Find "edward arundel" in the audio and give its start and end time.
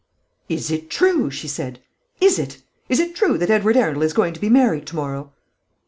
3.51-4.01